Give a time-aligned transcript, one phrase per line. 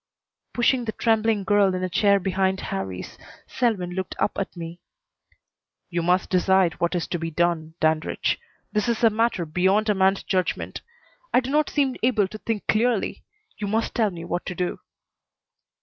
[0.51, 4.79] Pushing the trembling girl in a chair behind Harrie's, Selwyn looked up at me.
[5.91, 8.39] "You must decide what is to be done, Dandridge.
[8.71, 10.81] This is a matter beyond a man's judgment.
[11.31, 13.23] I do not seem able to think clearly.
[13.59, 14.79] You must tell me what to do."